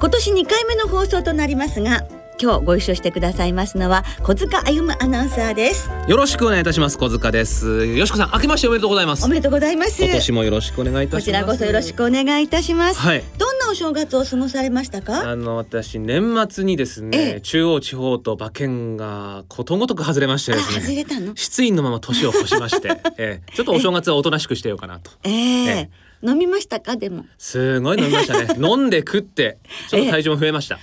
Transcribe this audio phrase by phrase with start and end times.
[0.00, 2.06] 今年2回目の放送となりますが
[2.40, 5.90] 今日ご一緒してくださいますのは小塚歩アナウンサーです。
[6.06, 6.96] よろしくお願いいたします。
[6.96, 7.84] 小塚です。
[7.84, 9.24] よしこさん明けましておめでとうございます。
[9.24, 10.04] おめでとうございます。
[10.04, 11.24] 今年もよろしくお願いいたします。
[11.24, 13.24] こちらこそよろしくお願いいたします、はい。
[13.38, 15.28] どんなお正月を過ごされましたか？
[15.28, 17.40] あの私年末にですね、ええ。
[17.40, 20.80] 中央地方と馬券がことごとく外れましてあですね。
[20.80, 21.34] 外れたの？
[21.34, 25.10] 失意のまま年を越しまして、 ええ、ちょっとお正月はおとなしくしてようかなと。
[25.24, 25.30] え。
[25.30, 26.96] ええ飲みましたか？
[26.96, 27.24] でも。
[27.38, 28.48] すごい飲みましたね。
[28.60, 30.78] 飲んで食ってちょっと体重も増えました、あ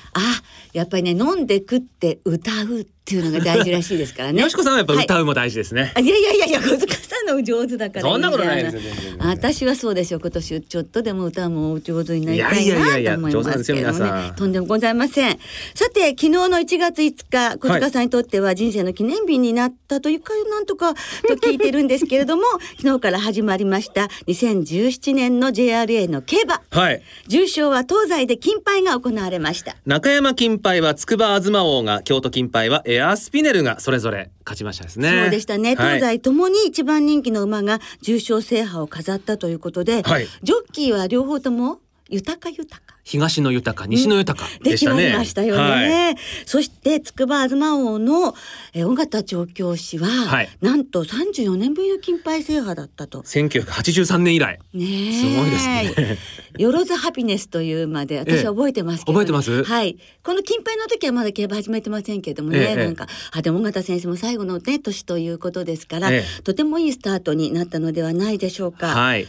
[0.74, 4.42] やっぱりね飲んで食って歌うっていうのが大事らしいですからね。
[4.42, 5.06] よしこさんはやっぱはい。
[5.06, 8.82] 歌うも大事ですね、あいやいやいやいや小塚さんの上手だからそんなことないですよ
[9.20, 14.30] 私はそうですよ今年ちょっとでも歌も上手になりたいいやいやいやないと思いますけれども上手なんですよ皆さん。
[14.30, 15.40] ねとんでもございません。
[15.76, 21.00] さて昨日の1月5日小塚さんにとっては人生の記念日になったというかなんとかと
[21.36, 22.44] 聞いてるんですけれども
[22.82, 27.02] 昨日から始まりました2017年の JRA の競馬はい。
[27.28, 29.76] 重賞は東西で金杯が行われました。
[29.86, 35.10] 中山金杯は筑波東王が京都金杯はエアースピネルがそれぞれ勝ちましたですね。
[35.24, 35.76] そうでしたね。
[35.76, 36.00] はい。
[36.00, 40.28] 東西ともに一番人気の馬が重賞制覇を飾ったということで、はい。
[40.44, 42.96] ジョッキーは両方とも豊か豊か。
[43.04, 45.62] 東の豊か西の豊かでね、りましたよね。
[45.62, 46.16] はい。
[46.46, 48.36] そして筑波東王の
[48.74, 50.50] えー尾形調教師は、はい。
[50.62, 53.22] なんと34年ぶりの金杯制覇だったと。
[53.22, 54.60] 1983年以来。
[54.74, 55.14] ねえ。
[55.14, 56.18] すごいですね。
[56.58, 59.64] よろずハピネスという馬でえ私え覚えてますけど、覚えてます？
[59.64, 59.98] はい。
[60.24, 62.76] この金杯の時はまだ競馬始めてませんけどもね、ええ。
[62.76, 66.24] なんかあでも尾形先生も最後のね年ということですから、え。
[66.44, 68.88] とてもいいスタートになったのではないでしょうか。
[68.88, 69.28] はい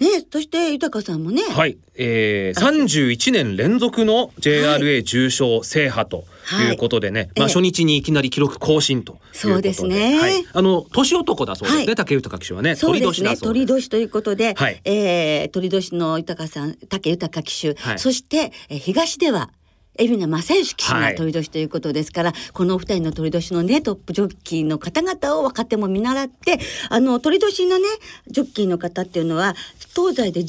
[0.00, 6.24] ねそして豊さんもね、はい、えー、31年連続の JRA 重賞制覇と
[6.62, 6.74] い。
[6.74, 7.54] うことでね、まあええ。
[7.54, 9.32] 初日にいきなり記録更新ということで。
[9.52, 10.18] そうですね。
[10.18, 11.94] はい、あの年男だそうですね、はい。
[11.96, 13.06] 竹豊騎手はねそうですね。
[13.06, 13.66] 鳥年だそうです。
[13.66, 14.80] 鳥年ということで、はい。
[14.84, 17.98] えー鳥年の豊さん、竹豊騎手、はい。
[17.98, 19.50] そして、えー東では。
[19.98, 21.14] 海老名正義騎手がはい。
[21.14, 26.58] 鳥年ということですから、このお二人の鳥年のねトップジョッキーの方々を若手も見習って
[26.90, 27.84] あの鳥年のね
[28.28, 29.54] ジョッキーの方っていうのは
[29.94, 30.46] 東西で12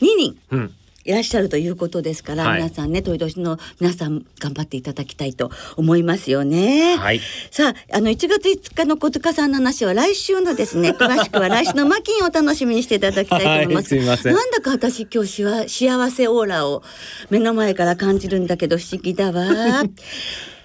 [0.00, 0.74] 人うん
[1.04, 6.96] いらっしゃるということですから、はい皆さんね鳥年の皆さん頑張っていただきたいと思いますよね。
[6.96, 13.94] はいさあ、あの1月5日の小塚さんの話は来週のですね、 詳しくは来週のマキンを楽しみにしていただきたいと思います。
[13.94, 16.82] はいすいまなんだか私今日しわ幸せオーラを
[17.30, 19.84] 目の前から感じるんだけど不思議だわ。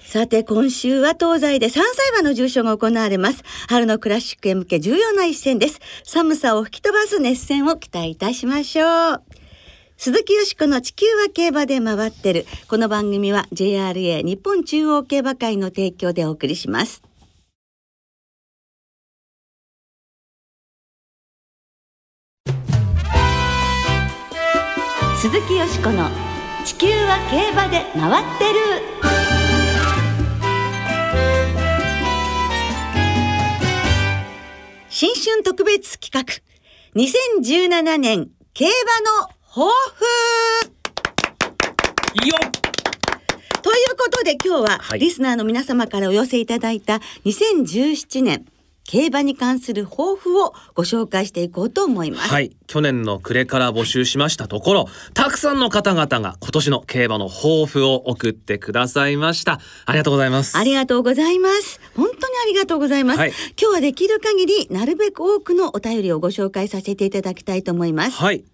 [0.04, 3.42] さて今週は東西で3歳馬の重賞が行われます。
[3.68, 5.80] 春のクラシックへ向け重要な一戦です。
[6.04, 9.45] 寒さを吹き飛ばす熱戦を期待いたしましょう。
[9.98, 12.44] 鈴木よしこの地球は競馬で回ってる。
[12.68, 17.02] この番組は JRA 日本中央競馬会の提供でお送りします。
[25.18, 26.10] 鈴木よしこの
[26.66, 28.60] 地球は競馬で回ってる。
[34.90, 36.22] 新春特別企画
[36.94, 40.04] 2017年競馬の抱負
[42.28, 42.50] よっ
[43.62, 48.44] ということで今日ははいリスナーの皆様からお寄せいただいた2017年
[48.84, 52.28] 競馬に関する抱負をご紹介していこうと思います。
[52.28, 61.80] はい去年の暮れから募集しましたところたくさんの方々が今年の競馬の抱負を送ってくださいましたありがとうございますありがとうございます。
[61.96, 63.20] 本当にありがとうございます。
[63.20, 68.18] はい今日はできる限りなるべく多くのお便りをご紹介させていただきたいと思います。
[68.18, 68.44] はい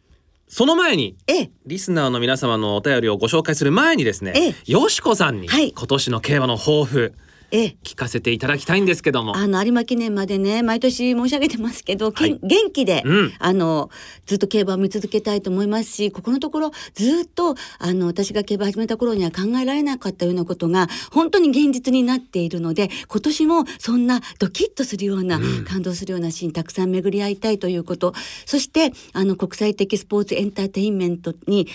[0.52, 4.54] その前にええ、リスナーの皆様のお便りをご紹介する前にですね、ええ。
[4.66, 5.72] よしこさんにはい。
[5.72, 7.14] 今年の競馬の抱負。
[7.16, 7.31] ええ。
[7.52, 9.36] 聞かせていただきたいんですけども。
[9.36, 12.38] あの有馬記念までね毎年申し上げてますけど、はい。
[12.42, 13.32] 元気で、うん。
[13.38, 13.90] あの
[14.26, 28.14] ずっと競馬を見続けたいと思いますしここのところずっとあの私が競馬始めた頃には考えられなかったようなことが本当に現実になっているので今年もそんなドキッとするような、感動するようなシーンたくさん巡り合いたいということ。
[28.46, 31.68] そしてあの国際的スポーツエンターテインメントに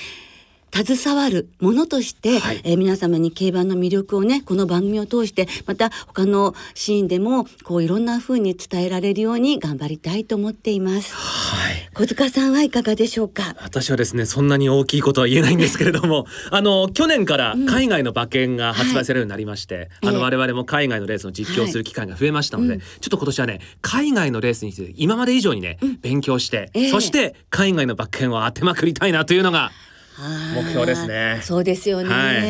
[0.85, 2.61] 携わるものとして、はい。
[2.63, 11.13] えー皆様に競馬の魅力をねこの番組を通してまた他のシーンでもこういろんな風に伝えられるように頑張りたいと思っています。
[11.15, 11.89] はい。
[11.95, 13.55] 小塚さんはいかがでしょうか？
[13.61, 26.89] 私はですねそんなに大きいことは言えないんですけれども あの去年から海外の馬券が発売されるようになりまして、あのええ我々も海外のレースの実況をする機会が増えましたので、はいちょっと今年はね海外のレースについて今まで以上にね、勉強して、ええ。
[26.91, 29.71] そして海外の馬券を当てまくりたいなというのが
[30.55, 32.09] 目標ですねそうですよね。
[32.09, 32.41] はい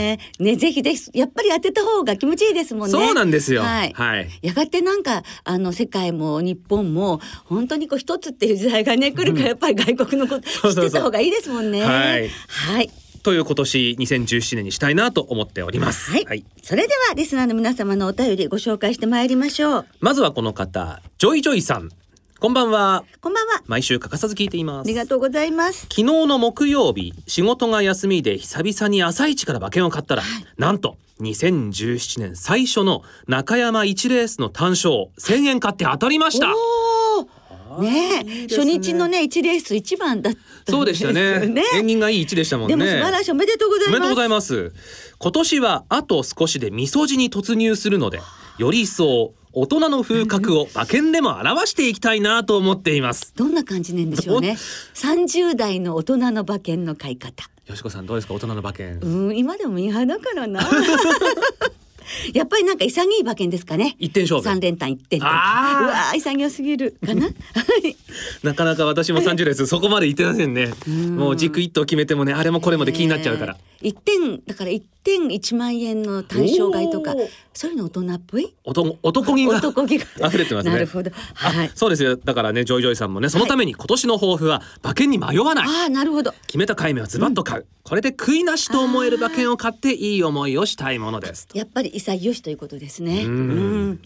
[0.44, 2.92] ねぜひぜひやっぱり当てた方が気持ちいいですもんね。
[2.92, 3.94] そうなんですよはい。
[3.94, 10.42] はいやがてなんかあの世界も日本も本当にこう一つっていう時代がね来るからやっぱり外国のこと
[10.74, 11.84] 知ってた方がいいですもんね。
[11.84, 12.90] はいはい。
[13.24, 16.12] という今年2017年にしたいなと思っております。
[16.12, 19.86] はいそれではリスナーの皆様のお便りご紹介してまいりましょう。
[20.00, 21.90] まずはこの方ジョイジョイさん
[22.40, 23.04] こんばんは。
[23.20, 23.64] こんばんは。
[23.66, 24.86] 毎週欠かさず聞いています。
[24.86, 25.88] ありがとうございます。
[25.90, 30.24] 昨日の木曜日仕事が休みで久々に朝一から馬券を買ったら、
[30.56, 36.54] なんと2017年最初の中山1レースの単勝1000円買って当たりました。
[36.54, 37.82] おお。
[37.82, 41.64] ねいいです初日のね一レース一番だったんですよそうでしたね。
[41.74, 42.76] 縁起がいい1でしたもんね。
[42.76, 43.32] でも素晴らしい。
[43.32, 43.90] おめでとうございます。
[43.90, 44.74] おめでとうございます。
[45.18, 48.22] 今年はあと少しでみそじに突入するので
[48.60, 54.56] より一層大人の風格を馬券でも表していきたいなと思っていますどんな感じなんでしょうね。
[54.94, 57.50] 三十代の大人の馬券の買い方。
[57.66, 58.36] よしこさんどうですか？
[58.36, 60.62] 大人の馬券うん、今でもミーハーだからな。
[62.34, 63.96] やっぱりなんか潔い馬券ですかね。
[64.00, 65.30] 一点勝負三連単一点単。
[65.30, 65.34] う
[65.88, 67.26] わー潔すぎるかな？
[67.26, 67.34] はい。
[68.44, 70.72] なかなか私も30レースそこまで行ってませんね
[71.16, 73.88] もう軸一頭決めてもねあれもこれもで気になっちゃうから、ねえ。
[73.90, 77.16] 一点だから一点一万円の単勝買いとか
[77.54, 78.54] そういうの大人っぽい？
[78.66, 81.12] 男男気が男気が溢れてますねなるほど。
[81.34, 81.72] はいあ。
[81.74, 86.34] そうですよだからねジョイジョイさんもねそのために今年の抱負は馬券に迷わないああなるほど。
[86.48, 93.24] 決めた買い目はズバッと買う、これで悔いなしと思える馬券を買っていい思いをしたいものですやっぱり潔しということですね。
[93.24, 94.00] ううんん。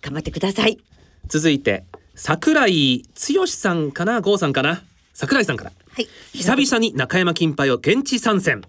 [0.00, 0.78] 頑張ってください。
[1.26, 3.02] 続いて桜井
[3.34, 4.22] 剛さんかな？
[4.22, 4.82] 郷さんかな？
[5.14, 6.08] 桜井さんからはい。
[6.32, 8.62] 久々に中山金杯を現地参戦、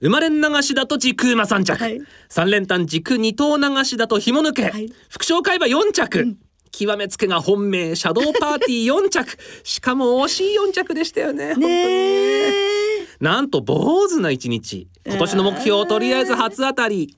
[0.00, 2.00] 生まれん流しだと時空馬3着、はい。
[2.28, 4.92] 三連単軸二頭流しだと紐抜け、はい。
[5.08, 6.36] 副賞買い馬4着、
[6.70, 9.38] 極めつけが本命シャドーパーティー4着。
[9.64, 13.06] しかも惜しい4着でしたよねねえ。
[13.20, 14.86] なんと坊主な一日。
[15.06, 17.14] 今年の目標とりあえず初当たり。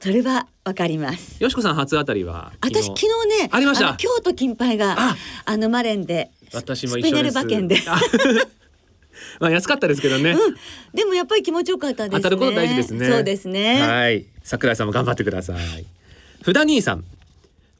[0.00, 1.42] それはわかります。
[1.42, 3.06] よしこさん初当たりは私昨日。
[3.42, 3.92] ねありました。
[3.92, 5.16] の京都金杯があ。
[5.46, 7.36] あのマレンで私もスペネ一緒です。
[7.36, 7.82] ル馬券で。
[7.86, 8.00] あ
[9.40, 10.36] まあ安かったですけどね、
[10.94, 12.18] でもやっぱり気持ちよかったですね。
[12.18, 13.08] 当たること大事ですね。
[13.08, 14.26] そうですね、はい。
[14.42, 15.86] 桜井さんも頑張ってください。
[16.40, 17.04] 福田兄さん。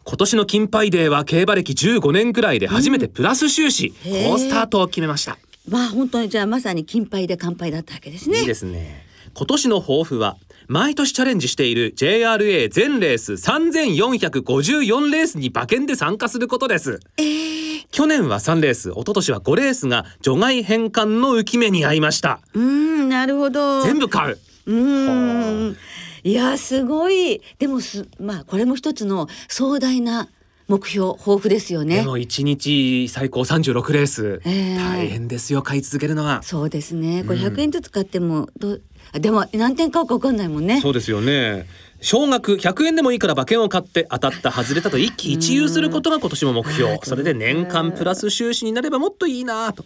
[0.02, 5.38] 今年の金杯デーは競馬歴15年くらいで初めてプラス収支、へー好スタートを決めました。
[5.68, 8.40] まあ本当にじゃあまさに金杯で乾杯だったわけですね。
[8.40, 9.04] いいですね。
[9.34, 10.36] 今年の抱負は
[10.70, 17.00] 毎年チャレンジしている JRA 全レース3454レースに馬券で参加することです。
[17.16, 22.38] えー、去年は3レース一昨年は5レースが除外返還の浮き目に遭いました。
[22.54, 23.82] うーんなるほど。
[23.82, 24.38] 全部買う。
[24.66, 25.76] うーん。
[26.22, 27.42] いやすごい。
[27.58, 30.28] でもすまあこれも一つの壮大な
[30.68, 34.78] 目標抱負ですよでねも1日最高36レース、えー。
[34.78, 36.44] 大変ですよ買い続けるのは。
[36.44, 37.24] そうですね。
[37.24, 40.80] これ100円ずつ買ってもどうあでも何点買うか分かんないもんね。
[40.80, 41.66] そうですよね。
[42.00, 46.98] 少額100円でもいいから馬券を買って当たった外れたと一喜一憂することが今年も目標。
[47.02, 49.84] それで年間プラス収支になればもっといいなと。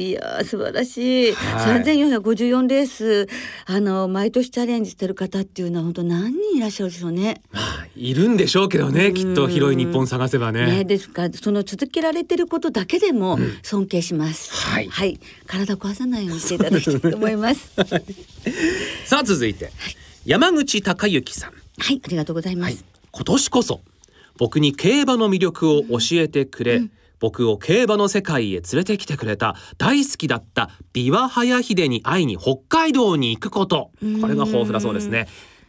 [0.00, 1.82] いやー素晴らしい、はい。
[1.82, 3.28] 3454レース
[3.66, 7.42] あの毎年チャレンジしてる方っていうのは本当何人いらっしゃるでしょうね。
[7.52, 10.64] まあいるんでしょうけどねきっと広い日本探せばね。
[10.66, 14.50] ねですからその続けられてることだけでも尊敬します。
[14.54, 14.88] はい。
[14.88, 17.70] はい、体壊さないようにしていただきたいと思います。
[19.04, 19.70] さあ続いて。
[20.24, 21.52] 山口隆之さん。
[21.78, 22.74] はい、ありがとうございまはい。
[22.74, 22.84] す。
[23.12, 23.80] 今年こそ
[24.38, 26.80] 僕に競馬の魅力を教えてくれ、
[27.20, 33.92] 僕を競馬の世界へ連れてきてくれた大好きだった琵琶早秀に会いに北海道に行くこと。
[34.20, 35.28] これが豊富だそうですね。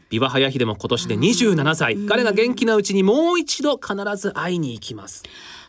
[0.10, 1.98] 琵琶早秀も今年で27歳。
[2.08, 5.24] 彼が元気なうちにもう一度必ず会いに行きます。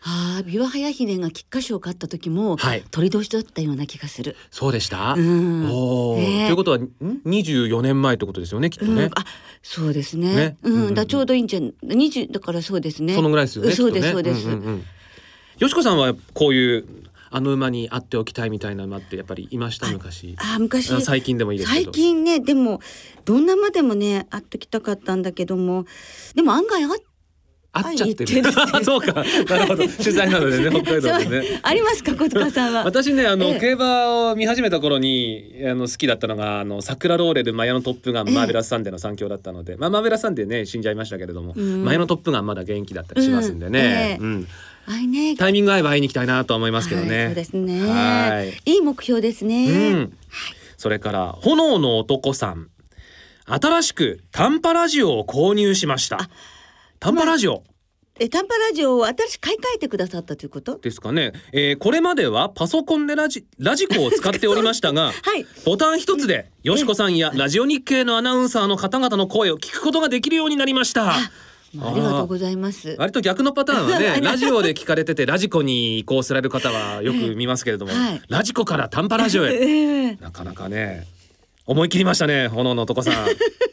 [0.05, 2.83] ああ、琵琶早秀が菊花賞を勝った時も、はい。
[2.91, 4.37] 鳥年だったような気がする。
[4.51, 5.71] そうでした、うん。
[5.71, 6.21] おー。
[6.21, 6.89] ねということはん
[7.25, 9.25] ？24年前ってことですよねきっとね、うん、あ、
[9.63, 10.35] そうですね。
[10.35, 10.57] ね。
[10.63, 11.73] うん、だちょうどいいんじゃん。
[11.83, 13.15] 二十だからそうですね。
[13.15, 14.49] そのぐらいですよねそうです、そうです。
[14.49, 14.85] んんうん
[15.63, 16.85] よしこさんはこういう
[17.31, 20.35] あの馬に会っておきたいみたいな馬ってやっぱりいました昔。
[20.37, 20.91] あ、昔。
[20.91, 22.81] あ最近でもいいですけ最ど近ね、でも、
[23.25, 25.85] どんなまでもね、会ってきたかったんだけども。
[26.35, 27.03] でも案外会っ
[27.71, 28.53] 会っちゃってる。
[28.83, 29.13] そうか。
[29.15, 29.87] なるほど。
[30.03, 31.61] 取材なのでね、北海道でね。
[31.63, 32.83] ありますか小塚さんは？
[32.85, 33.61] 私ねあの、ええ。
[33.61, 38.35] 競馬を見始めた頃にあの好きだったのがあのサクラローレルマヤノトップガン、ええ。
[38.35, 41.85] マーベラスサンデーの三強だったので、まあマーベラスサンデーね死んじゃいましたけれども、うん。
[41.85, 44.49] マヤノトップガンまだ元気だったりしますんでね、うん
[44.89, 45.37] ええうんあいね。
[45.37, 47.17] タイミング合えば会いに行きたいなとは思いますけどね。
[47.19, 47.81] はい、そうですね。
[47.91, 48.71] はい。
[48.73, 50.19] いい目標ですね、うん、
[50.77, 52.69] それから炎の男さん
[53.47, 56.29] 新しく短波ラジオを購入しました。
[57.01, 57.65] 短波ラジオ。
[58.21, 60.79] え短波ラジオを新しく買い替えてくださったということ？
[60.79, 65.47] ですかね、えーこれまではパソコンでラジラジコを使っておりましたが はい。
[65.65, 71.15] ボタン一つでよしこさんやラジオ日経のアナウンサーの方々の声を聞くことができるようになりました。
[71.75, 72.97] まあありがとうございます。
[72.99, 78.23] 割と逆のパターンはね ラジオで聞かれててラジコに移行される方はよく見ますけれども、はい。
[78.29, 79.55] ラジコから短波ラジオへ。
[79.57, 80.17] ええ。
[80.21, 81.07] なかなかね
[81.67, 83.15] 思い切りましたね炎の男さん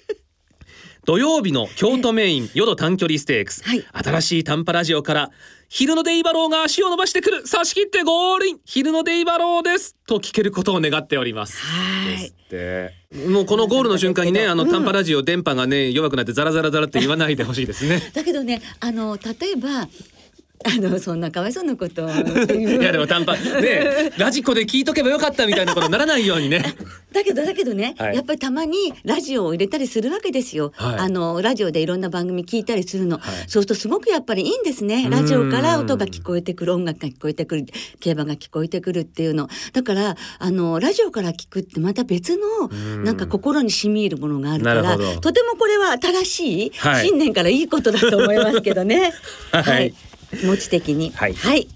[1.09, 3.83] 土曜日の京都メイン淀短距離ステークス、はい。
[3.91, 5.31] 新しい短波ラジオから
[5.67, 7.47] ヒルノデイバローが足を伸ばしてくる。
[7.47, 8.59] 差し切ってゴールイン。
[8.63, 9.95] ヒルノデイバローです。
[10.05, 11.65] と聞けることを願っております。
[11.65, 13.27] はい。
[13.27, 14.69] もうこのゴールの瞬間にねあのうん。
[14.69, 17.99] 短波ラジオ電波がね弱くなってザラザラザラって言わないでほしいですね。
[18.13, 19.89] だけどねあの例えば
[20.65, 22.09] あのそんなかわいそうなことを。
[22.11, 22.13] い
[22.83, 26.75] やでも短波ねラジコで聞いとけばよかったみたいなことにならないようにね。
[27.13, 28.15] だけどだけどね、はい。
[28.15, 30.99] やっぱりたまにラジオを入れたりするわけですよ、はい。
[30.99, 33.35] あのラジオでいろんな番組聞いたりするの、はい。
[33.47, 35.03] そうするとすごくやっぱりいいんですね。
[35.05, 37.65] うんラジオから音が聞こえてくる音楽が聞こえてくる
[37.99, 39.47] 競馬が聞こえてくるっていうの。
[39.73, 43.03] だからあのラジオから聞くってまた別のうん。
[43.03, 47.05] なんか心に染み入るものがあるからとてもこれは新しい、はい。
[47.07, 49.13] 新年からいいことだと思いますけどね。
[49.51, 49.93] はい
[50.37, 51.11] 気持ち的に。
[51.11, 51.33] はい。
[51.33, 51.67] はい。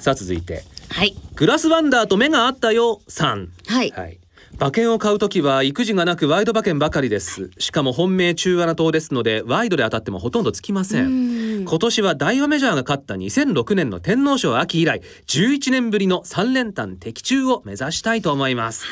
[0.00, 0.64] さあ続いて。
[0.90, 1.14] はい。
[1.34, 3.48] グラスワンダーと目が合ったよさん。
[3.66, 3.90] はい。
[3.90, 4.18] はい。
[4.56, 7.50] 馬券を買うときは育児がなくワイド馬券ばかりです。
[7.58, 11.23] しかも本命中穴党ですのでワイドで当たってもほとんどつきませうんん
[11.64, 18.84] 今年は大和メジャーが勝った2006年の天皇賞秋以来11年ぶりの3連単的中を目指したいと思います。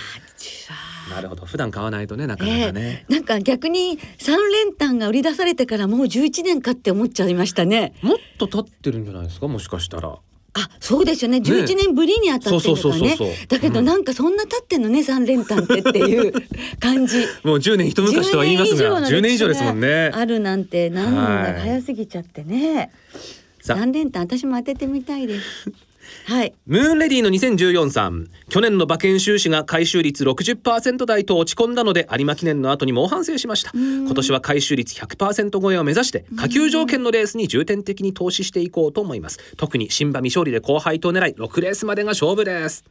[1.10, 1.44] なるほど。
[1.46, 7.92] 普段買わないとねなかなえかね、えなんか逆に三連単が売り出されてからもう11年かって思っちゃいましたね。
[8.02, 9.48] もっと経ってるんじゃないですか？
[9.48, 10.16] もしかしたら
[10.54, 11.38] あ、そうですよね。
[11.38, 13.16] 11年ぶりに当たってるからね。
[13.48, 16.32] だけどうんなんかそんな経ってんのね、三連単ってっていう
[16.78, 17.24] 感じ。
[17.42, 22.90] もう10年一昔とは言いますが10年以上ですもんねあるなんてなんだはい早すぎちゃってね。
[23.62, 25.70] 三連単私も当ててみたいです。
[26.26, 26.54] はい。
[26.66, 28.28] ムーンレディの2014さん。
[28.48, 33.72] 去年の馬券収支が回収率60%台と落ち込んだので有馬記念の後に猛反省しました。
[33.74, 39.38] 今年は回収率100%超えを目指して下級条件のレースに重点的に投資していこうと思います。
[39.56, 42.84] 特に新馬未勝利で後輩と狙い6レースまでが勝負です。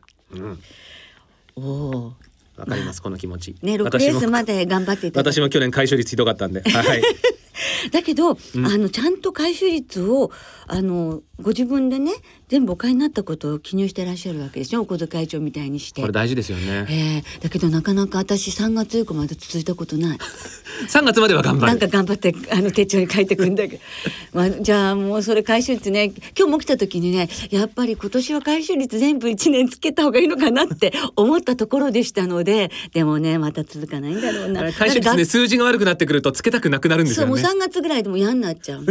[1.55, 2.13] おお。
[2.57, 3.55] わかりますこの気持ち。
[3.61, 6.61] ね、六レースまで頑張って私も去年回収率ひどかったんで。
[6.61, 7.01] はい。
[7.91, 10.31] だけど、あのちゃんと回収率を
[10.67, 12.13] あのご自分でね
[12.51, 16.11] 全部お買いになったことを記入してらっしゃるわけですよお小遣い帳みたいにしてこれ。
[16.11, 20.17] 大事ですよねえーだけどなかなか私3月以降まで続いたことない。
[20.89, 23.81] 3月までは頑張なんるか頑張ってあの手帳に書いてくんだけど、
[24.33, 34.73] まあ、じゃあもうそれ回収率ね今日も来た時にねやっぱり今年は回収率全部1年つけた方がいいのかなって 思ったところでしたのででもねまた続かないんだろうな。
[34.73, 38.85] 回収率ね数字が悪くなってくるとつけたくなくなるんですそうもうよね3月ぐらいでも嫌になっちゃう。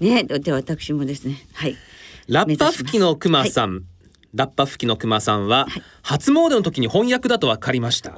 [0.00, 1.76] ねでで私もですねはい。
[2.28, 3.82] ラッパ吹きのくまさん、
[4.34, 5.66] ラッパ吹きのくまさんは、
[6.02, 8.12] 初詣の時に翻訳だと分かりました。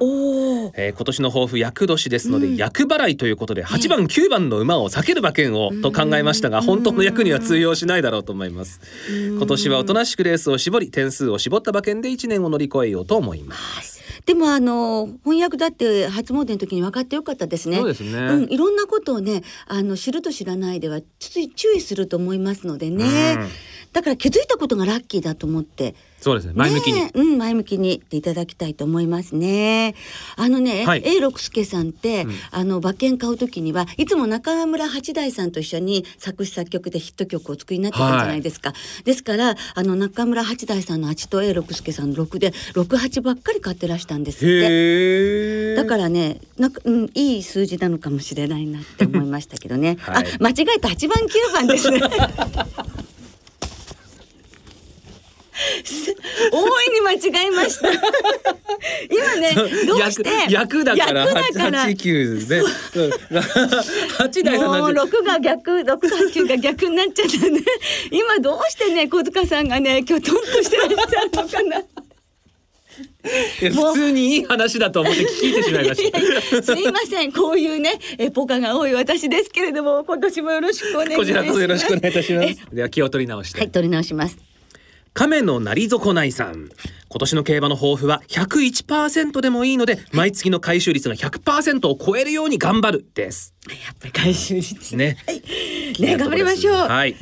[0.75, 8.79] えー今年の抱負厄年ですので、厄払いということで8番9番の馬を避ける馬券をと考えましたが本当の役には通用しないだろうと思います。
[9.09, 14.01] 今年はおとなしくレースを絞り点数を絞った馬券で1年を乗り越えようと思います。
[14.25, 17.77] でもあの翻訳だって初詣の時に分かってよかったですね。
[17.77, 18.11] そうですね。
[18.17, 23.37] うん、いろんなことをねあの知ると知らないでは注意すると思いますのでね。
[23.37, 23.47] うん。
[23.93, 25.95] だから気づいたことがラッキーだと思って。
[26.25, 29.93] そうですね前向きに、ねえうん、前向きにっていただきたいと思いますね。
[30.37, 38.73] あのね、はい A 六輔さんって、うんあの馬券買うときにはいつも中村八大さんと一緒に作詞作曲でヒット曲を作りになってたじゃないですか。
[39.03, 45.75] ですからあの中村八大さんの8と A 六輔さんの6で六八ばっかり買ってらしたんですって。
[45.75, 49.97] だからね、なんか、うん、いい数字なのかもしれないなって思いましたけどね。
[50.01, 52.01] はいあ、間違えた8番9番ですね。
[55.83, 56.15] す
[56.51, 57.91] 大いに間違えました。
[59.09, 59.53] 今ね、
[59.87, 60.29] どうして？
[60.49, 62.61] 役役だから八九で
[64.17, 67.61] 八代さんもう六が逆、六が九が逆になっちゃったね。
[68.11, 71.81] 今どうしてね、小塚さんがね、今日トンとしてらっしゃるのかな。
[73.59, 76.63] 普通にいい話だと思って聞いてしまいました。
[76.63, 82.61] すいませんこういうねえポカが多い私ですけれども今年もよろしくお願いしますこちらこそよろしくお願いいたしまえす。
[82.73, 83.59] では気を取り直して。
[83.59, 84.37] はい取り直します
[85.15, 86.67] 亀のなり損ないさん。
[87.07, 93.05] 今年の競馬の抱負は101%でもいいので、毎月の回収率が100%を超えるように頑張る。
[93.13, 93.53] です。
[93.69, 94.97] やっぱり回収率。
[94.97, 95.15] ね。
[95.99, 96.75] ね頑張りましょう。
[96.75, 97.15] はい。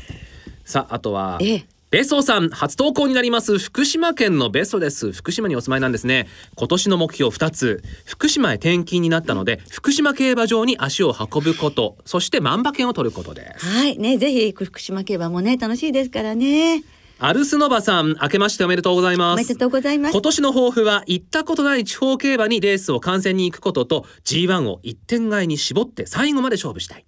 [0.65, 1.37] さあ、あとは。
[1.39, 1.65] ええ。
[1.91, 3.59] ベソさん初投稿になります。
[3.59, 5.11] 福島県のベソです。
[5.11, 6.27] 福島にお住まいなんですね。
[6.55, 7.83] 今年の目標2つ。
[8.07, 11.97] 福島へ転勤になったので福島競馬場に足を運ぶこと。
[12.05, 13.67] そして万馬券を取ることです。
[13.67, 13.99] はい。
[13.99, 16.83] ねぜひ福島競馬もね楽しいですからね
[17.25, 19.33] アルスノバさん明けましておめでとうございます。
[19.35, 20.11] おめでとうございます。
[20.11, 27.05] 今年の抱負は行ったことない地方競馬にレースを観戦に行くことと G1 を一点買いに絞って最後まで勝負したい。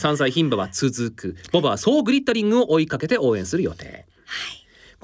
[0.00, 1.36] 3歳牝馬は続く。
[1.50, 4.04] ボバは総グリッタリングを追いかけて応援する予定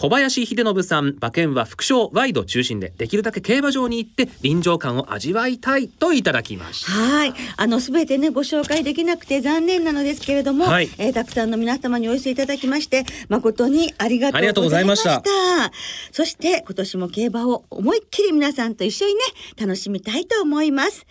[0.01, 15.03] 小林秀信さん馬券は副賞ワイド中心でできるだけ競馬場に行って臨場感を味わいたいといただきましたはい、あのすべてねご紹介できなくて残念なのですけれども、はいえーたくさんの皆様にお寄せいただきまして誠にありがとうごとうございまし。
[15.03, 15.73] ざいました
[16.13, 19.21] そして今年も競馬を思いっきり皆さんと一緒にね
[19.61, 21.05] 楽しみたいと思います。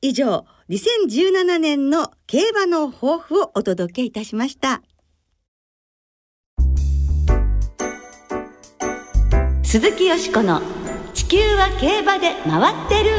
[0.00, 4.82] 以上2017年の競馬の抱負をお届けいたしました。
[9.68, 10.62] 鈴木よしこの
[11.12, 13.10] 地球は競馬で回ってる。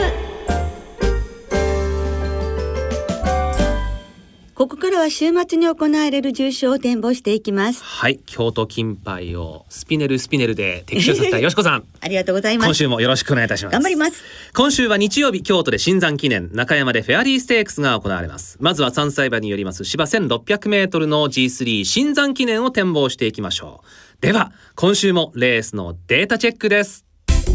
[4.56, 7.84] ここからは週末に行われる重賞を展望していきます。
[7.84, 12.68] はい京都金杯をスピネルスピネルで的中させたよしこさん ありがとうございます。
[12.68, 14.24] 今週もよろしくお願いいたします頑張ります。
[14.56, 27.06] 今週は日曜日京都で新山記念中山でフェアリーステークスが行われますまずは3歳馬によります芝1600メートルの G3 新山記念を展望していきましょうでは今週もレースのデータチェックです。
[27.38, 27.46] ピ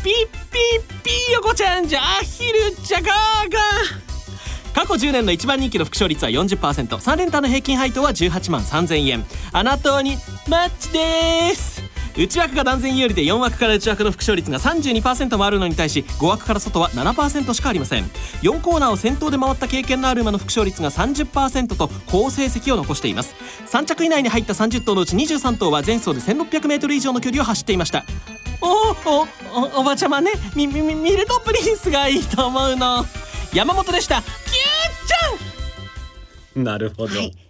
[0.00, 3.10] ッピッピー横ちゃんじゃアヒルじゃガー
[3.48, 4.74] ガー。
[4.74, 9.24] 過去10年の一番人気の副勝率は 40%3 連単の平均配当は18万3000円。
[9.52, 10.16] あなたに
[10.48, 11.73] マッチです。
[12.16, 18.04] 内枠が断然有利で4枠から内枠の副勝率が32%もあるのに対し5枠から外は7%しかありません。
[18.42, 23.34] 4コーナーを先頭で回った経験のある馬の副勝率が30%と好成績を残しています。
[23.66, 28.04] 3着以内に入った30頭のうち23頭は前走で 1600m 以上の距離を走っていました。
[28.60, 29.26] おお
[29.76, 30.30] おおばちゃまね。
[30.54, 33.04] みみみミルトプリンスがいいと思うの。
[33.52, 34.22] 山本でした。
[34.22, 34.32] キュー
[35.06, 36.64] ちゃん。
[36.64, 37.43] なるほど、はい。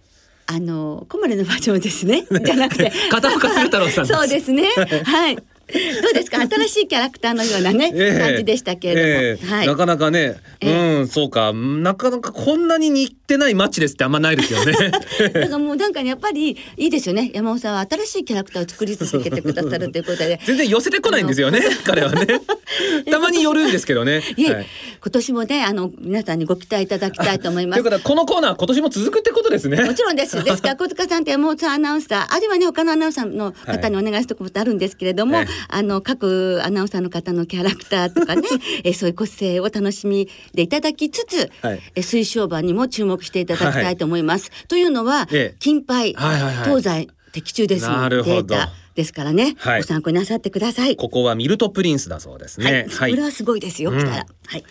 [0.46, 2.26] あの小丸のバージョンですね。
[2.44, 2.92] じゃなくて。
[3.10, 4.68] 片岡鶴太郎さんそうですね。
[5.04, 5.36] はい。
[5.36, 5.42] ど
[6.10, 6.40] うですか？
[6.46, 8.18] 新しいキャラクターのようなね、ええ。
[8.20, 9.62] 感じでしたけれども、はい。
[9.62, 11.52] ええなかなかね、えうんそうか。
[11.54, 12.90] なかなかこんなに
[13.24, 14.72] 似てないマッチですってあんまないですよね。
[14.92, 17.30] だからもうなんかねやっぱりいいですよね。
[17.32, 20.38] 山本さんは新しいキャラクターを作り続けてくださるということで。
[20.44, 22.26] 全然寄せてこないんですよね彼はね。
[23.10, 24.22] たまに寄るんですけどね。
[24.36, 24.66] いえ、はい。
[25.00, 27.82] 今年もねあの皆さんにご期待いただきたいと思います。
[27.82, 29.82] ということはこのコーナー今年も続くってことですね。
[29.82, 30.44] もちろんです。
[30.44, 38.42] ですから小塚さんと山本さんアナウンサー、あるいはね他のアナウンサーの方にお願いしたことあるんですけれども、ええあの各アナウンサーの方のキャラクターとかね、
[38.84, 41.80] えそういう個性を楽しみでいただきつつ、はい。
[41.94, 44.50] え推奨馬にも注目していただきたいと思います。
[44.68, 45.56] というのは、ええ。
[45.58, 46.64] 金杯、はいはいはい。
[46.64, 49.80] 東西的中ですのデータですからね、はい。
[49.80, 50.96] ご参考になさってください。
[50.96, 52.86] ここはミルトプリンスだそうですね。
[52.90, 53.98] はい、これはすごいですよ、うん。
[53.98, 54.26] 来たら。
[54.46, 54.64] はい。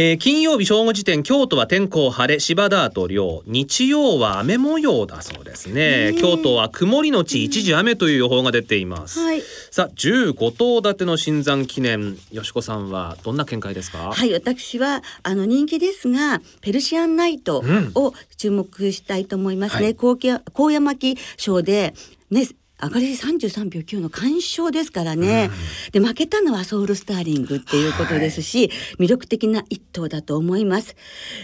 [0.00, 3.42] えー金曜日正午時点京都は天候晴れ芝ダート涼。
[3.46, 6.14] 日曜は雨模様だそうですね。
[6.16, 9.42] 京都は曇りのち一時雨という予報が出ています、はい。
[9.72, 12.16] さあ15頭立ての新山記念。
[12.30, 14.12] よしこさんはどんな見解ですか？
[14.12, 17.64] はい、私はあの人気ですがペルシアンナイト
[17.96, 19.82] を注目したいと思いますね。
[19.82, 19.94] はい。
[19.96, 21.92] 高山高山巻賞で
[22.30, 22.46] ね。
[22.80, 25.50] 上がり33秒9の完勝ですからね、
[25.92, 30.94] で負けたのはソウルスターリングっていうことですし、魅力的な一頭だと思います。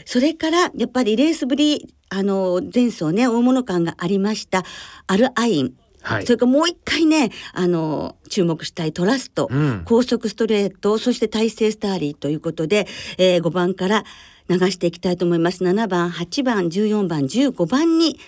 [0.04, 4.64] それからやっぱりレースぶりあの前走ね大物感がありました
[5.08, 5.74] アルアイン。
[6.02, 6.26] はい。
[6.26, 9.82] それからもう一回ねあの注目したいトラスト、うん。
[9.84, 12.86] 高速ストレートそして大勢スターリーということで、
[13.18, 14.04] えー、5番から
[14.48, 15.64] 流していきたいと思います。
[15.64, 18.20] 7番8番14番15番に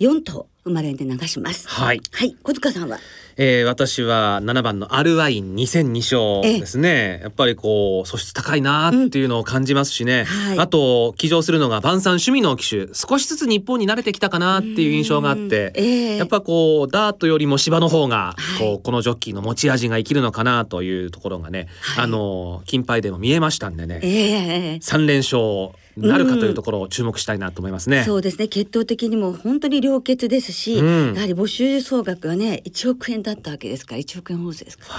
[0.00, 1.68] 4頭生まれで流します。
[1.68, 2.00] はい。
[2.12, 2.36] はい。
[2.42, 2.98] 小塚さんは？
[3.40, 7.20] えー私は7番のアルワイン2002勝ですね。
[7.22, 10.58] やっぱりこう素質高いなっていうのを感じますしね、はい。
[10.58, 16.16] あと騎乗するのが晩餐趣味の騎手少しずつ日本に慣れてきたかなっていう印象があって、ええ。
[16.16, 18.58] やっぱこうダートよりも芝の方がはい。
[18.58, 22.04] こうこのジョッキーの持ち味が生きるのかなというところがね、はい。
[22.04, 24.78] あの金牌でも見えましたんでね、ええ。
[24.80, 28.04] 三連勝なるかというところを注目したいなと思いますね。
[28.04, 28.48] そうですね。
[28.48, 31.14] 血統的にも本当に良血ですし、うん。
[31.14, 34.94] やはり募集総額はね1億円だったわけですから1億円ホースですから。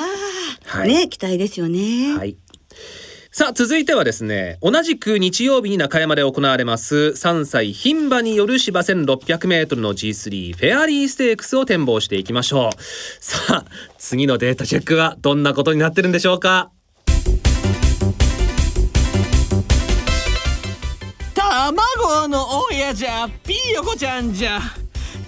[0.00, 0.06] わ
[0.74, 0.88] あ、はい。
[0.88, 2.36] ね期待ですよね、はい。
[3.30, 12.82] さあ続いてはですね同じく日曜日に中山で行われます3歳牝馬による芝 1600m の G3 フェアリーステークスを展望していきましょう。
[13.20, 13.64] さあ
[13.98, 16.70] 次のデータチェックはどんなことになってるんでしょうか？
[21.72, 24.60] 卵の親じゃピーヨコちゃんじゃ。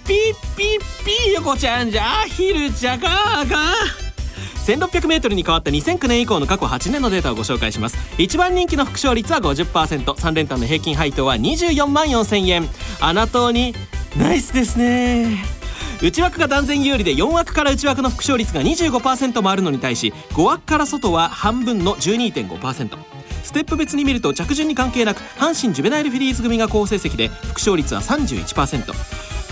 [0.07, 2.21] ピッピッピーヨコちゃんじゃ。
[2.21, 4.77] アヒルじゃガーガー。
[4.77, 7.97] 1600m に変わった2009年以降の過去8年のデータをご紹介します。
[8.17, 12.69] 一番人気の副勝率は 50%3 連単の平均配当は24万4000円
[13.01, 13.73] あなたに
[14.15, 15.58] ナイスですね。
[16.01, 22.97] 内枠が断然有利で4枠から内枠の副勝率が25%もあるのに対し5枠から外は半分の12.5%
[23.43, 28.93] ステップ別に見ると着順に関係なく阪神ジュベナイルフィリーズ組が好成績で複勝率は31%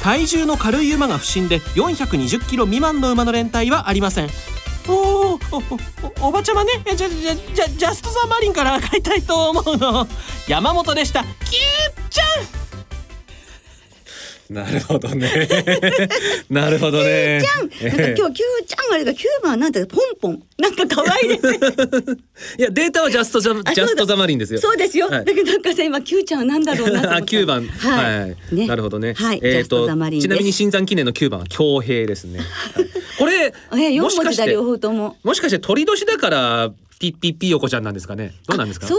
[0.03, 4.29] 体重の軽い馬が不振で420キロ未満の馬の連対はありません。
[4.87, 5.39] おお
[6.21, 6.71] おおばちゃまね？
[6.85, 10.07] じゃじゃじゃジャストザマリンから買いたいと思うの。
[10.47, 11.23] 山本でした。
[11.23, 12.66] キューちゃん！
[14.49, 15.47] なるほどね。
[16.49, 17.41] なるほどね。
[17.43, 17.89] ちゃん。
[17.89, 18.33] なんか今日キュー
[18.65, 20.43] ちゃんあれがキューバーなんてポンポン。
[20.57, 21.57] なんか可愛いですね。
[22.59, 24.59] いやデータはジャストジャあジャストザマリンですよ。
[24.59, 25.25] そうですよ、はい。
[25.25, 27.37] だけどなんかさ今キューちゃんはなんだろうなあって。
[27.37, 28.67] 9番はい、はい、ね。
[28.67, 29.13] なるほどね。
[29.15, 30.27] はい、えージャストザマリンです。
[30.27, 32.87] ちなみにシンザン記念の9番は強兵ですね、は い
[33.19, 35.17] これえ四もしかして両方とも。
[35.23, 38.33] もしかして酉年だからピッピッピ横ちゃんなんですかね。
[38.47, 38.87] どうなんですか？
[38.87, 38.97] そう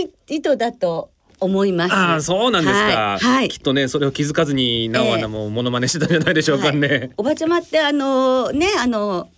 [0.00, 1.10] いう意図だと
[1.42, 1.94] 思います。
[1.94, 3.48] ああそうなんですか、はい、はい。
[3.48, 7.10] きっとねそれを気づかずに直アナもモノマネしてたんじゃないでしょうかね、はい。
[7.16, 9.28] おばちゃまってあのねあの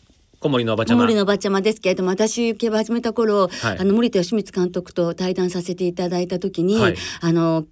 [0.45, 1.01] 小森のおばちゃま。
[1.05, 3.79] 森のおばちゃまですけれども私競馬始めた頃、はい。
[3.79, 6.97] あの森田義満監督と対談させていただいた時に、はい。
[7.23, 7.65] あの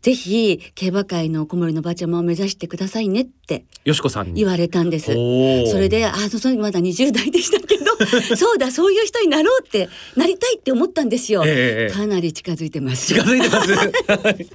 [0.00, 4.34] ぜひ競馬界の小森のおばちゃまを目指してくださいねってよしこさんに。
[4.34, 5.10] 言われたんです。
[5.10, 5.70] おー。
[5.72, 7.90] それであその時まだ20代でしたけど
[8.36, 11.42] そうだそういう人になろうってなりたいって思ったんですよ。
[11.44, 13.08] ええええかなり近づいてます。
[13.08, 13.72] 近づいてます。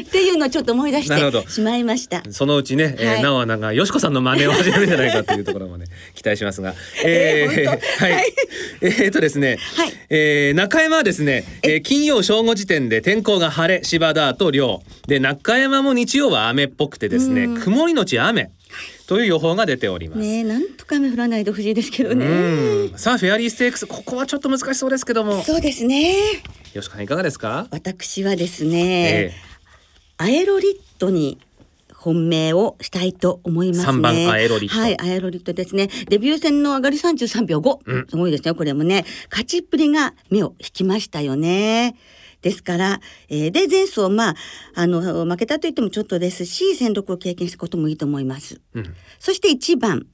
[0.00, 2.22] っていうのをちょっと思い出してしまいました。
[2.30, 3.22] そのうちね、えーはい。
[3.22, 6.74] 直アナがよしこさんの真似を始めるんじゃないかというところもね期待しますが、
[7.10, 8.34] えーはい、はい。
[8.80, 9.92] えーっとですね、はい。
[10.10, 11.76] えー中山はですね、え。
[11.76, 17.60] ー金曜正午時点で天候が晴れ芝ダート涼で中山も日曜は雨っぽくてですねうん。
[17.60, 18.50] 曇りのち雨
[19.06, 20.20] という予報が出ております。
[20.20, 22.26] ねえなんとか雨降らないでほしいですけどね。
[22.26, 22.98] うん。
[22.98, 25.42] さあフェアリーステークスここはちょっと難しそうですけども。
[25.42, 26.14] そうですね。
[26.74, 29.34] 吉川さんいかがですか、私はですえね、
[30.18, 31.38] アエロリットに
[31.98, 33.84] 本命をしたいと思いますね。
[33.86, 35.88] 三番アエロリットはい、アエロリットですね。
[36.08, 37.78] デビュー戦の上がり33秒5。
[37.84, 38.54] うんすごいですね。
[38.54, 41.96] これもね、勝ちっぷりが目を引きましたよね。
[42.40, 44.36] ですから、えーで、前走、まあ、
[44.76, 48.60] あの、負けたと言ってもちょっとですし、戦力を経験したこともいいと思います。
[48.74, 50.06] うんそして1番、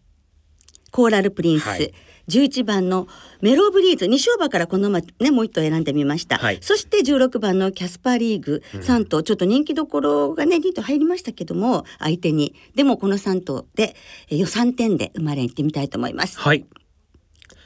[0.90, 1.68] コーラルプリンス。
[1.68, 1.92] はい
[2.28, 3.06] 11番の
[3.40, 4.06] メロブリーズ。
[4.06, 6.58] 2勝馬からこの馬ねもう一頭選んでみました、はい。
[6.60, 8.62] そして16番のキャスパーリーグ。
[8.74, 12.54] 3頭、ちょっと人気どころがね2頭入りましたけども相手に。
[12.74, 13.94] でもこの3頭で
[14.28, 16.38] えー予算点で生まれ行ってみたいと思います。
[16.38, 16.64] はい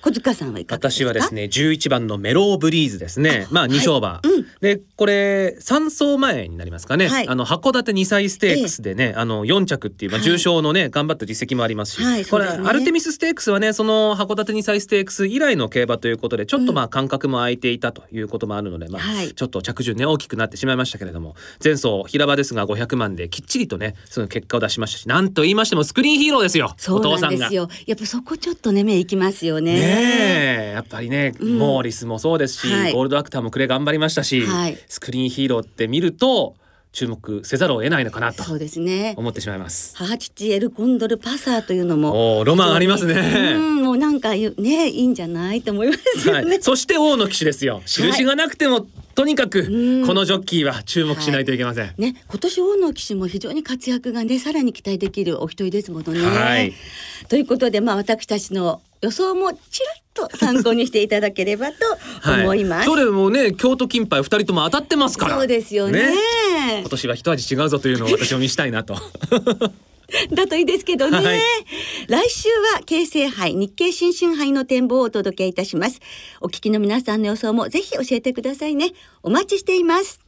[0.00, 1.04] 小塚さんはいかがですか？
[1.04, 3.46] 私はですね11番のメローブリーズですね。
[3.50, 4.46] まあ2勝馬、うん。
[4.60, 7.28] でこれ3走前になりますかね、はい。
[7.28, 10.28] あの函館2歳ステークスでね、あの4着っていう、まあ、はい。
[10.30, 12.44] 重賞のね、頑張った実績もありますし、はいすね。
[12.64, 19.32] アルテミスステークスはねその函館2歳ステークス以来の競馬ということでちょっとまあ間隔も空いていたということもあるので、まあはい。
[19.32, 27.50] ちょっと着順ね大きくなってしまいましたけれども前走平場ですが500万できっちりとねその結果を出しましたしなんと言いましてもスクリーンヒーローですよそうお父さんが。
[27.52, 29.74] やっぱそこちょっとね目いきますよね。
[29.74, 30.72] ねえ。
[30.74, 31.58] やっぱりね、うん。
[31.58, 32.92] モーリスもそうですし、はい。
[32.92, 34.78] ゴールドアクターもくれ頑張りましたし、はい。
[34.88, 36.56] スクリーンヒーローって見ると
[36.92, 39.14] 注目せざるを得ないのかなとそうですね。
[39.16, 39.94] 思ってしまいます。
[39.96, 43.14] 母父エルコンドルパサーというのもおーロマンありますね。
[43.56, 47.82] うんもうなんかねいいんじゃないと思いますよね、はい、そして王の騎手ですよ。
[47.86, 50.06] 印がなくても、とにかくうん。
[50.06, 51.94] このジョッキーは注目しないといけません。
[51.98, 56.20] ね、今年大野騎手も非常に活躍がねさらに期待できるお一人ですものね。
[56.20, 56.72] はい。
[57.28, 59.58] ということでまあ私たちの予想もち
[60.16, 61.76] らっと参考にしていただければと
[62.42, 62.86] 思います。
[62.86, 65.36] それもね京都金杯二人とも当たってますから。
[65.36, 66.12] そうですよね。
[66.80, 68.96] 今年は一味違うぞというのを私も見したいなと。
[70.32, 71.40] だといいですけどね、はい。
[72.08, 76.00] 来週は京成杯日経新春杯の展望をお届けいたします。
[76.40, 78.92] お聞きの皆さんの予想もぜひ教えてくださいね。
[79.22, 80.27] お待ちしています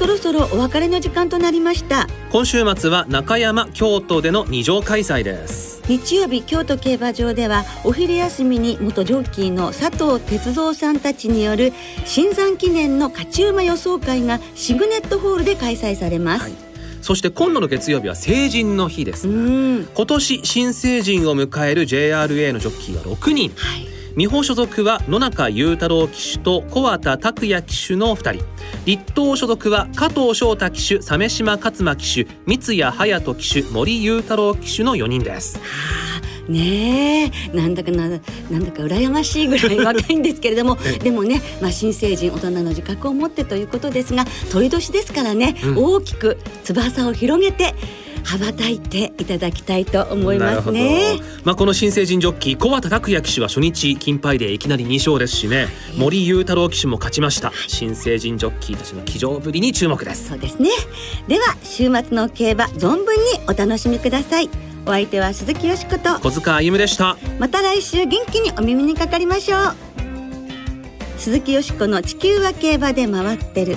[0.00, 2.06] そろそろお別れの時間となりました。
[2.32, 5.82] 今週末は中山京都での二条開催です。
[5.88, 11.74] 日曜日京都競馬場ではお昼休みに元ジョッキーの佐藤哲三さんたちによる
[12.06, 16.52] 新山記念の勝ち馬予想会がシグネットホールで開催されます、はい。
[17.02, 19.28] そして今度の月曜日は成人の日です。
[19.28, 19.84] うん。
[19.94, 23.50] 今年新成人を迎える JRA のジョッキーは6人。
[23.50, 28.44] はい美穂所属は野中雄太郎騎手と小畑拓也騎手の2人。
[28.86, 35.60] 立東所属は加藤翔太騎手鮫島勝馬騎手三谷隼人騎手森雄太郎騎手の4人です。
[36.48, 37.56] ねえ。
[37.56, 38.20] なんだかななん
[38.64, 40.76] だか羨ましいぐらい若いんですけれども。
[41.02, 45.76] でもね、まあ、新成人大人の自覚を持ってということですが鳥年ですからね、うん。
[45.78, 47.74] 大きく翼を広げて
[48.24, 51.20] 羽ばたいていただきたいと思いますね。
[51.44, 55.68] まあ、この新成人ジョッキー小畑拓也騎手は初日金杯でいきなり2勝ですしね。
[55.96, 57.52] 森雄太郎騎手も勝ちました。
[57.68, 60.28] 新成人ジョッキーたちの騎乗ぶりに注目です。
[60.28, 60.70] そうですね。
[61.28, 63.04] では週末の競馬存分に
[63.48, 64.50] お楽しみください。
[64.86, 66.20] お相手は鈴木よしこと。
[66.20, 67.16] 小塚歩夢でした。
[67.38, 69.74] また来週元気にお耳にかかりましょう。
[71.18, 73.76] 鈴木よしこの地球は競馬で回ってる